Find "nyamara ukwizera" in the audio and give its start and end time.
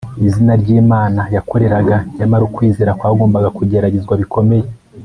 2.17-2.95